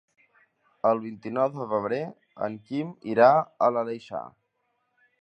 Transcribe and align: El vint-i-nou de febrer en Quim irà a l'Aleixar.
El 0.91 1.01
vint-i-nou 1.03 1.51
de 1.59 1.69
febrer 1.75 2.01
en 2.49 2.57
Quim 2.71 2.93
irà 3.15 3.31
a 3.67 3.73
l'Aleixar. 3.77 4.27